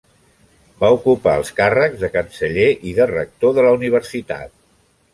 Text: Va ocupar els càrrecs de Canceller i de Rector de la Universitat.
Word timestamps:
Va 0.83 0.89
ocupar 0.95 1.35
els 1.41 1.53
càrrecs 1.59 2.03
de 2.05 2.11
Canceller 2.17 2.67
i 2.93 2.97
de 3.03 3.09
Rector 3.15 3.57
de 3.59 3.71
la 3.71 3.79
Universitat. 3.81 4.57